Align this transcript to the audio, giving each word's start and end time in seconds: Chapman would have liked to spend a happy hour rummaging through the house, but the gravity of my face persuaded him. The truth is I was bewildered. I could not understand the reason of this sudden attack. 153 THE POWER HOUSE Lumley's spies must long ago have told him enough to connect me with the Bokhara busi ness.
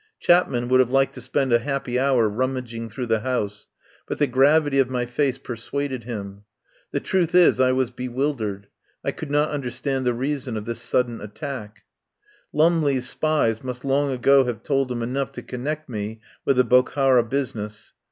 Chapman 0.19 0.67
would 0.69 0.79
have 0.79 0.89
liked 0.89 1.13
to 1.13 1.21
spend 1.21 1.53
a 1.53 1.59
happy 1.59 1.99
hour 1.99 2.27
rummaging 2.27 2.89
through 2.89 3.05
the 3.05 3.19
house, 3.19 3.67
but 4.07 4.17
the 4.17 4.25
gravity 4.25 4.79
of 4.79 4.89
my 4.89 5.05
face 5.05 5.37
persuaded 5.37 6.05
him. 6.05 6.41
The 6.89 6.99
truth 6.99 7.35
is 7.35 7.59
I 7.59 7.71
was 7.73 7.91
bewildered. 7.91 8.65
I 9.05 9.11
could 9.11 9.29
not 9.29 9.51
understand 9.51 10.07
the 10.07 10.15
reason 10.15 10.57
of 10.57 10.65
this 10.65 10.81
sudden 10.81 11.21
attack. 11.21 11.83
153 12.49 12.49
THE 12.49 12.57
POWER 12.57 12.57
HOUSE 12.57 12.57
Lumley's 12.57 13.09
spies 13.55 13.63
must 13.63 13.85
long 13.85 14.11
ago 14.11 14.45
have 14.45 14.63
told 14.63 14.91
him 14.91 15.03
enough 15.03 15.31
to 15.33 15.43
connect 15.43 15.87
me 15.87 16.19
with 16.45 16.57
the 16.57 16.65
Bokhara 16.65 17.23
busi 17.23 17.53
ness. 17.53 17.93